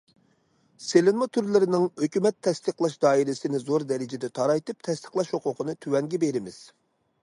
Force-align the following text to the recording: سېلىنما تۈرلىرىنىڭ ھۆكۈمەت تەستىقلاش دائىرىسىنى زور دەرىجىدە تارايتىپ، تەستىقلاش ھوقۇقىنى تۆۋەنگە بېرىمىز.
سېلىنما 0.85 1.27
تۈرلىرىنىڭ 1.37 1.85
ھۆكۈمەت 2.05 2.39
تەستىقلاش 2.49 2.97
دائىرىسىنى 3.07 3.63
زور 3.67 3.87
دەرىجىدە 3.93 4.33
تارايتىپ، 4.41 4.85
تەستىقلاش 4.91 5.35
ھوقۇقىنى 5.37 5.81
تۆۋەنگە 5.87 6.23
بېرىمىز. 6.27 6.63